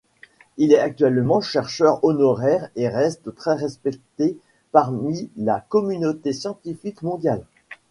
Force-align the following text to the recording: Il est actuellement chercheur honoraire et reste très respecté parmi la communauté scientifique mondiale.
Il 0.57 0.73
est 0.73 0.79
actuellement 0.79 1.41
chercheur 1.41 2.03
honoraire 2.03 2.71
et 2.75 2.87
reste 2.89 3.35
très 3.35 3.53
respecté 3.53 4.35
parmi 4.71 5.29
la 5.37 5.59
communauté 5.61 6.33
scientifique 6.33 7.03
mondiale. 7.03 7.45